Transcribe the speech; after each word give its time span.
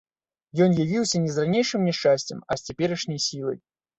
Ён 0.65 0.71
явіўся 0.83 1.19
не 1.25 1.33
з 1.35 1.43
ранейшым 1.43 1.85
няшчасцем, 1.89 2.41
а 2.49 2.59
з 2.61 2.69
цяперашняй 2.69 3.21
сілай. 3.29 3.59